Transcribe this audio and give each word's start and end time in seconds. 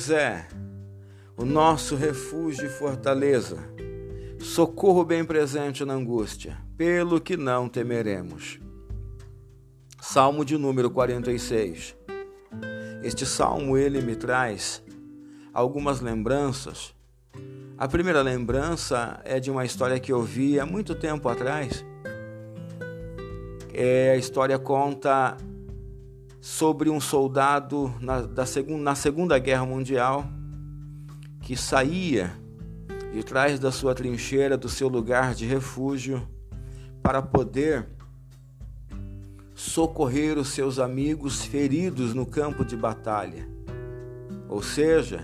Deus 0.00 0.10
é 0.10 0.48
o 1.36 1.44
nosso 1.44 1.94
refúgio 1.94 2.64
e 2.64 2.70
fortaleza, 2.70 3.58
socorro 4.38 5.04
bem 5.04 5.22
presente 5.22 5.84
na 5.84 5.92
angústia, 5.92 6.56
pelo 6.74 7.20
que 7.20 7.36
não 7.36 7.68
temeremos. 7.68 8.58
Salmo 10.00 10.42
de 10.42 10.56
número 10.56 10.90
46. 10.90 11.94
Este 13.02 13.26
salmo 13.26 13.76
ele 13.76 14.00
me 14.00 14.16
traz 14.16 14.82
algumas 15.52 16.00
lembranças. 16.00 16.94
A 17.76 17.86
primeira 17.86 18.22
lembrança 18.22 19.20
é 19.22 19.38
de 19.38 19.50
uma 19.50 19.66
história 19.66 20.00
que 20.00 20.12
eu 20.12 20.22
vi 20.22 20.58
há 20.58 20.64
muito 20.64 20.94
tempo 20.94 21.28
atrás. 21.28 21.84
É, 23.74 24.12
a 24.12 24.16
história 24.16 24.58
conta 24.58 25.36
sobre 26.40 26.88
um 26.88 27.00
soldado 27.00 27.94
na, 28.00 28.22
da 28.22 28.46
segunda, 28.46 28.82
na 28.82 28.94
Segunda 28.94 29.38
Guerra 29.38 29.66
Mundial 29.66 30.26
que 31.40 31.56
saía 31.56 32.32
de 33.12 33.22
trás 33.24 33.58
da 33.58 33.72
sua 33.72 33.94
trincheira, 33.94 34.56
do 34.56 34.68
seu 34.68 34.88
lugar 34.88 35.34
de 35.34 35.46
refúgio, 35.46 36.26
para 37.02 37.20
poder 37.20 37.88
socorrer 39.54 40.38
os 40.38 40.48
seus 40.48 40.78
amigos 40.78 41.44
feridos 41.44 42.14
no 42.14 42.24
campo 42.24 42.64
de 42.64 42.76
batalha. 42.76 43.48
Ou 44.48 44.62
seja, 44.62 45.20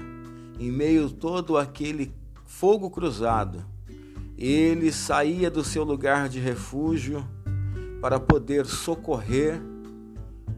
em 0.59 0.71
meio 0.71 1.11
todo 1.11 1.57
aquele 1.57 2.13
fogo 2.45 2.91
cruzado, 2.91 3.65
ele 4.37 4.93
saía 4.93 5.51
do 5.51 5.65
seu 5.65 5.85
lugar 5.85 6.29
de 6.29 6.41
refúgio 6.41 7.27
para 8.01 8.21
poder 8.21 8.67
socorrer, 8.67 9.61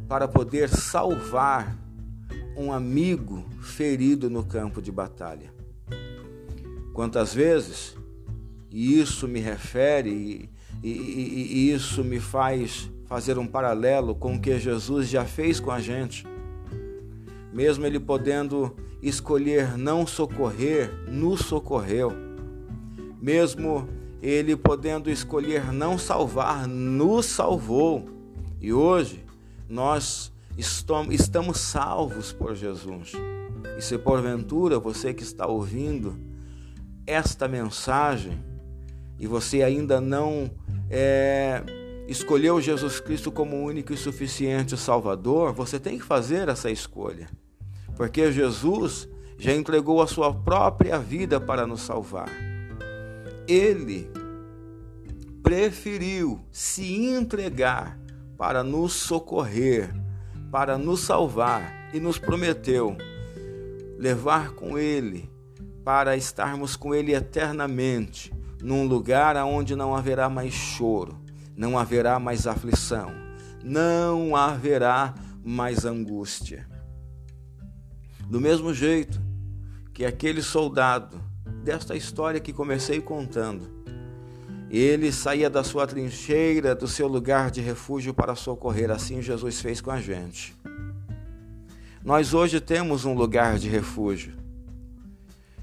para 0.09 0.27
poder 0.27 0.71
salvar 0.71 1.77
um 2.57 2.73
amigo 2.73 3.45
ferido 3.61 4.31
no 4.31 4.43
campo 4.43 4.81
de 4.81 4.91
batalha. 4.91 5.53
Quantas 6.95 7.35
vezes, 7.35 7.95
e 8.71 8.99
isso 8.99 9.29
me 9.29 9.39
refere, 9.39 10.51
e, 10.83 10.89
e, 10.89 11.69
e, 11.69 11.73
isso 11.73 12.03
me 12.03 12.19
faz 12.19 12.91
fazer 13.07 13.39
um 13.39 13.47
paralelo 13.47 14.15
com 14.15 14.35
o 14.35 14.41
que 14.41 14.59
Jesus 14.59 15.09
já 15.09 15.25
fez 15.25 15.61
com 15.61 15.71
a 15.71 15.79
gente, 15.79 16.27
mesmo 17.53 17.87
Ele 17.87 18.01
podendo 18.01 18.75
escolher 19.03 19.77
não 19.77 20.07
socorrer, 20.07 20.91
nos 21.09 21.41
socorreu, 21.41 22.13
mesmo 23.21 23.89
Ele 24.23 24.57
podendo 24.57 25.11
escolher 25.11 25.73
não 25.73 25.99
salvar, 25.99 26.67
nos 26.67 27.27
salvou, 27.27 28.05
e 28.61 28.73
hoje 28.73 29.28
nós 29.69 30.33
estamos 30.57 31.61
salvos 31.61 32.33
por 32.33 32.55
Jesus. 32.55 33.13
E 33.77 33.83
se 33.83 33.99
porventura 33.99 34.79
você 34.79 35.13
que 35.13 35.23
está 35.23 35.47
ouvindo 35.47 36.19
esta 37.07 37.47
mensagem 37.47 38.43
e 39.19 39.27
você 39.27 39.63
ainda 39.63 40.01
não 40.01 40.51
é, 40.91 41.63
escolheu 42.09 42.61
Jesus 42.61 43.01
Cristo 43.01 43.31
como 43.31 43.63
único 43.63 43.93
e 43.93 43.97
suficiente 43.97 44.77
Salvador, 44.77 45.53
você 45.53 45.79
tem 45.79 45.99
que 45.99 46.05
fazer 46.05 46.49
essa 46.49 46.71
escolha, 46.71 47.29
porque 47.97 48.33
Jesus 48.33 49.09
já 49.39 49.55
entregou 49.55 50.03
a 50.03 50.07
sua 50.07 50.35
própria 50.35 50.99
vida 50.99 51.41
para 51.41 51.67
nos 51.67 51.83
salvar. 51.83 52.31
Ele 53.47 54.11
preferiu 55.43 56.41
se 56.51 57.07
entregar 57.07 57.99
para 58.39 58.63
nos 58.63 58.93
socorrer 58.93 59.93
para 60.51 60.79
nos 60.79 61.01
salvar 61.01 61.91
e 61.93 62.01
nos 62.01 62.19
prometeu 62.19 62.97
levar 63.99 64.53
com 64.53 64.79
Ele 64.79 65.31
para 65.85 66.17
estarmos 66.17 66.77
com 66.77 66.95
Ele 66.95 67.15
eternamente, 67.15 68.33
num 68.63 68.87
lugar 68.87 69.37
onde 69.37 69.75
não 69.75 69.95
haverá 69.95 70.29
mais 70.29 70.53
choro, 70.53 71.19
não 71.57 71.79
haverá 71.79 72.19
mais 72.19 72.47
aflição, 72.47 73.11
não 73.63 74.37
haverá 74.37 75.15
mais 75.45 75.85
angústia. 75.85 76.69
Do 78.27 78.41
mesmo 78.41 78.73
jeito 78.75 79.21
que 79.93 80.05
aquele 80.05 80.43
soldado 80.43 81.21
desta 81.65 81.97
história 81.97 82.41
que 82.41 82.53
comecei 82.53 83.01
contando, 83.01 83.78
ele 84.71 85.11
saía 85.11 85.49
da 85.49 85.65
sua 85.65 85.87
trincheira, 85.87 86.75
do 86.75 86.87
seu 86.87 87.09
lugar 87.09 87.51
de 87.51 87.61
refúgio 87.61 88.13
para 88.13 88.35
socorrer. 88.35 88.91
Assim 88.91 89.23
Jesus 89.23 89.61
fez 89.61 89.81
com 89.81 89.91
a 89.91 90.01
gente. 90.01 90.55
Nós 92.05 92.35
hoje 92.35 92.61
temos 92.61 93.05
um 93.05 93.15
lugar 93.15 93.59
de 93.59 93.69
refúgio. 93.69 94.35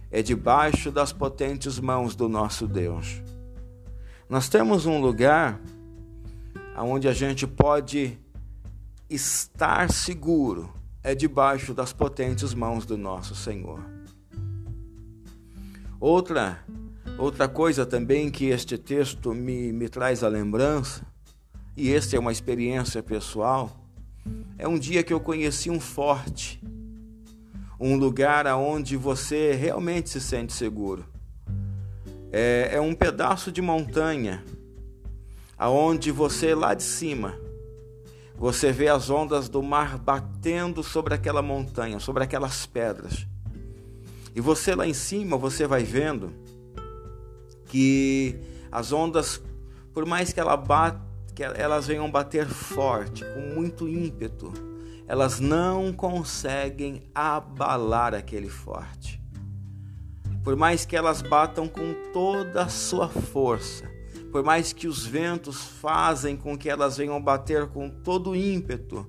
É 0.09 0.21
debaixo 0.21 0.91
das 0.91 1.11
potentes 1.13 1.79
mãos 1.79 2.15
do 2.15 2.27
nosso 2.27 2.67
Deus. 2.67 3.21
Nós 4.29 4.49
temos 4.49 4.85
um 4.85 4.99
lugar 4.99 5.59
onde 6.77 7.07
a 7.07 7.13
gente 7.13 7.45
pode 7.45 8.17
estar 9.09 9.91
seguro. 9.91 10.73
É 11.03 11.13
debaixo 11.13 11.73
das 11.73 11.93
potentes 11.93 12.53
mãos 12.53 12.85
do 12.85 12.97
nosso 12.97 13.35
Senhor. 13.35 13.79
Outra 15.99 16.63
Outra 17.17 17.47
coisa 17.47 17.85
também 17.85 18.29
que 18.29 18.47
este 18.47 18.77
texto 18.77 19.33
me, 19.33 19.71
me 19.71 19.87
traz 19.87 20.21
a 20.21 20.27
lembrança, 20.27 21.01
e 21.75 21.93
esta 21.93 22.17
é 22.17 22.19
uma 22.19 22.31
experiência 22.31 23.01
pessoal, 23.01 23.85
é 24.57 24.67
um 24.67 24.77
dia 24.77 25.01
que 25.01 25.13
eu 25.13 25.19
conheci 25.21 25.69
um 25.69 25.79
forte, 25.79 26.61
um 27.79 27.95
lugar 27.95 28.45
onde 28.57 28.97
você 28.97 29.53
realmente 29.53 30.09
se 30.09 30.19
sente 30.19 30.51
seguro. 30.51 31.05
É, 32.33 32.71
é 32.73 32.81
um 32.81 32.93
pedaço 32.93 33.49
de 33.49 33.61
montanha, 33.61 34.43
aonde 35.57 36.11
você 36.11 36.53
lá 36.53 36.73
de 36.73 36.83
cima, 36.83 37.39
você 38.37 38.73
vê 38.73 38.89
as 38.89 39.09
ondas 39.09 39.47
do 39.47 39.63
mar 39.63 39.97
batendo 39.97 40.83
sobre 40.83 41.13
aquela 41.13 41.41
montanha, 41.41 41.97
sobre 41.97 42.25
aquelas 42.25 42.65
pedras. 42.65 43.25
E 44.35 44.41
você 44.41 44.75
lá 44.75 44.85
em 44.85 44.93
cima, 44.93 45.37
você 45.37 45.65
vai 45.65 45.83
vendo 45.83 46.33
que 47.75 48.39
as 48.71 48.93
ondas, 48.93 49.41
por 49.93 50.05
mais 50.05 50.31
que, 50.31 50.39
ela 50.39 50.55
que 51.35 51.43
elas 51.43 51.87
venham 51.87 52.09
bater 52.09 52.47
forte, 52.47 53.25
com 53.25 53.53
muito 53.53 53.85
ímpeto, 53.85 54.53
elas 55.05 55.41
não 55.41 55.91
conseguem 55.91 57.03
abalar 57.13 58.13
aquele 58.13 58.47
forte. 58.47 59.21
Por 60.41 60.55
mais 60.55 60.85
que 60.85 60.95
elas 60.95 61.21
batam 61.21 61.67
com 61.67 61.93
toda 62.13 62.63
a 62.63 62.69
sua 62.69 63.09
força, 63.09 63.91
por 64.31 64.41
mais 64.41 64.71
que 64.71 64.87
os 64.87 65.05
ventos 65.05 65.61
fazem 65.65 66.37
com 66.37 66.57
que 66.57 66.69
elas 66.69 66.95
venham 66.95 67.21
bater 67.21 67.67
com 67.67 67.89
todo 67.89 68.33
ímpeto, 68.33 69.05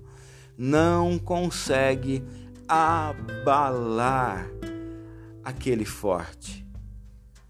não 0.59 1.21
consegue 1.21 2.21
abalar 2.67 4.51
aquele 5.45 5.85
forte. 5.85 6.66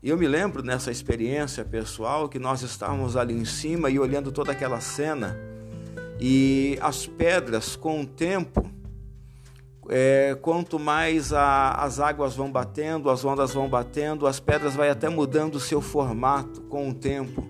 E 0.06 0.08
eu 0.08 0.16
me 0.16 0.28
lembro 0.28 0.62
nessa 0.62 0.92
experiência 0.92 1.64
pessoal 1.64 2.28
que 2.28 2.38
nós 2.38 2.62
estávamos 2.62 3.16
ali 3.16 3.34
em 3.34 3.44
cima 3.44 3.90
e 3.90 3.98
olhando 3.98 4.30
toda 4.30 4.52
aquela 4.52 4.78
cena 4.78 5.36
e 6.20 6.78
as 6.80 7.08
pedras 7.08 7.74
com 7.74 8.02
o 8.02 8.06
tempo, 8.06 8.70
é, 9.88 10.38
quanto 10.40 10.78
mais 10.78 11.32
a, 11.32 11.72
as 11.72 11.98
águas 11.98 12.36
vão 12.36 12.52
batendo, 12.52 13.10
as 13.10 13.24
ondas 13.24 13.52
vão 13.52 13.68
batendo, 13.68 14.28
as 14.28 14.38
pedras 14.38 14.76
vai 14.76 14.90
até 14.90 15.08
mudando 15.08 15.56
o 15.56 15.60
seu 15.60 15.80
formato 15.80 16.60
com 16.60 16.88
o 16.88 16.94
tempo, 16.94 17.44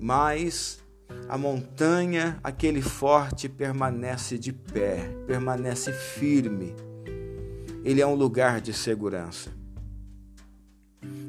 mas 0.00 0.82
a 1.28 1.38
montanha, 1.38 2.40
aquele 2.42 2.82
forte, 2.82 3.48
permanece 3.48 4.36
de 4.36 4.52
pé, 4.52 5.08
permanece 5.28 5.92
firme. 5.92 6.74
Ele 7.84 8.00
é 8.00 8.06
um 8.06 8.16
lugar 8.16 8.60
de 8.60 8.72
segurança. 8.72 9.56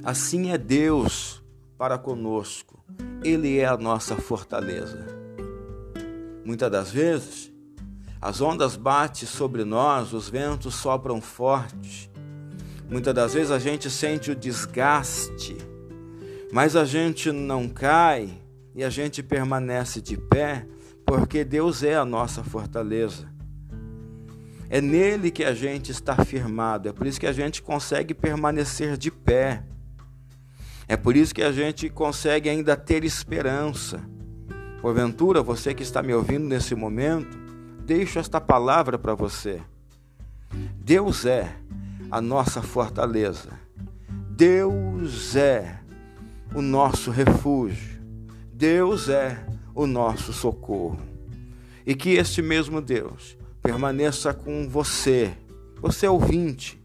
Assim 0.10 0.50
é 0.50 0.58
Deus 0.58 1.40
para 1.78 1.96
conosco, 1.96 2.84
Ele 3.24 3.60
é 3.60 3.66
a 3.68 3.78
nossa 3.78 4.16
fortaleza. 4.16 5.06
Muitas 6.44 6.72
das 6.72 6.90
vezes, 6.90 7.54
as 8.20 8.42
ondas 8.42 8.76
batem 8.76 9.28
sobre 9.28 9.64
nós, 9.64 10.12
os 10.12 10.28
ventos 10.28 10.74
sopram 10.74 11.22
fortes. 11.22 12.10
Muitas 12.90 13.14
das 13.14 13.36
vezes 13.36 13.52
a 13.52 13.60
gente 13.60 13.88
sente 13.88 14.32
o 14.32 14.36
desgaste, 14.36 15.56
mas 16.52 16.76
a 16.76 16.86
gente 16.86 17.32
não 17.32 17.70
cai 17.70 18.42
e 18.74 18.84
a 18.84 18.90
gente 18.90 19.22
permanece 19.22 20.02
de 20.02 20.18
pé, 20.18 20.66
porque 21.06 21.44
Deus 21.44 21.84
é 21.84 21.96
a 21.96 22.04
nossa 22.04 22.44
fortaleza. 22.44 23.32
É 24.72 24.82
nele 24.82 25.30
que 25.30 25.44
a 25.44 25.54
gente 25.54 25.92
está 25.92 26.16
firmado, 26.26 26.90
é 26.90 26.92
por 26.92 27.06
isso 27.06 27.20
que 27.20 27.28
a 27.28 27.32
gente 27.32 27.62
consegue 27.62 28.16
permanecer 28.16 28.98
de 28.98 29.12
pé. 29.12 29.64
É 30.90 30.98
por 30.98 31.16
isso 31.16 31.36
que 31.36 31.44
a 31.44 31.52
gente 31.52 31.88
consegue 31.88 32.50
ainda 32.50 32.76
ter 32.76 33.04
esperança. 33.04 34.02
Porventura, 34.82 35.44
você 35.44 35.72
que 35.72 35.84
está 35.84 36.02
me 36.02 36.12
ouvindo 36.16 36.48
nesse 36.48 36.74
momento, 36.74 37.38
deixo 37.86 38.18
esta 38.18 38.42
palavra 38.42 38.98
para 38.98 39.14
você. 39.14 39.62
Deus 40.84 41.28
é 41.28 41.56
a 42.10 42.20
nossa 42.20 42.64
fortaleza. 42.64 43.52
Deus 44.32 45.36
é 45.36 45.80
o 46.56 46.62
nosso 46.62 47.12
refúgio. 47.12 48.02
Deus 48.52 49.10
é 49.10 49.46
o 49.76 49.86
nosso 49.86 50.34
socorro. 50.34 51.00
E 51.86 51.94
que 51.94 52.14
este 52.14 52.42
mesmo 52.42 52.82
Deus 52.82 53.38
permaneça 53.62 54.34
com 54.34 54.68
você, 54.68 55.38
você 55.80 56.08
ouvinte, 56.08 56.84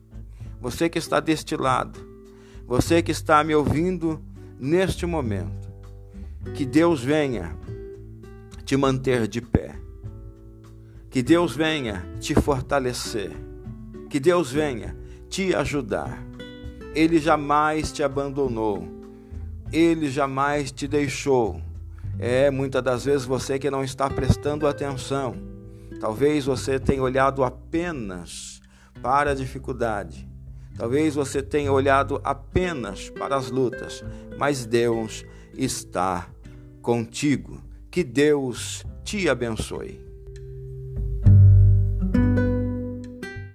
você 0.61 0.91
que 0.91 0.99
está 0.99 1.21
deste 1.21 1.56
lado, 1.56 2.13
você 2.66 3.02
que 3.02 3.12
está 3.12 3.44
me 3.44 3.55
ouvindo 3.55 4.20
neste 4.58 5.05
momento. 5.06 5.72
Que 6.55 6.64
Deus 6.64 7.02
venha 7.02 7.56
te 8.64 8.76
manter 8.76 9.28
de 9.28 9.40
pé. 9.40 9.75
Que 11.11 11.22
Deus 11.22 11.55
venha 11.55 12.05
te 12.20 12.34
fortalecer. 12.34 13.31
Que 14.08 14.19
Deus 14.19 14.50
venha 14.50 14.96
te 15.28 15.55
ajudar. 15.55 16.22
Ele 16.94 17.19
jamais 17.19 17.93
te 17.93 18.02
abandonou. 18.02 18.88
Ele 19.72 20.10
jamais 20.10 20.70
te 20.70 20.88
deixou. 20.88 21.60
É, 22.19 22.50
muitas 22.50 22.82
das 22.82 23.05
vezes 23.05 23.26
você 23.26 23.58
que 23.58 23.70
não 23.70 23.84
está 23.84 24.08
prestando 24.08 24.67
atenção. 24.67 25.34
Talvez 26.00 26.44
você 26.44 26.78
tenha 26.78 27.02
olhado 27.02 27.43
apenas 27.44 28.60
para 29.02 29.32
a 29.32 29.34
dificuldade. 29.34 30.33
Talvez 30.76 31.15
você 31.15 31.43
tenha 31.43 31.73
olhado 31.73 32.21
apenas 32.25 33.09
para 33.11 33.37
as 33.37 33.50
lutas, 33.50 34.05
mas 34.37 34.67
Deus 34.67 35.25
está 35.56 36.29
contigo. 36.82 37.61
Que 37.91 38.03
Deus 38.03 38.85
te 39.05 39.29
abençoe. 39.29 40.04